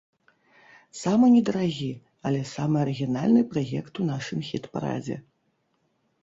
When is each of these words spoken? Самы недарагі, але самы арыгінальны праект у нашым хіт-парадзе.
Самы 0.99 1.25
недарагі, 1.35 1.89
але 2.29 2.39
самы 2.53 2.75
арыгінальны 2.85 3.41
праект 3.53 3.93
у 4.05 4.07
нашым 4.11 4.39
хіт-парадзе. 4.49 5.21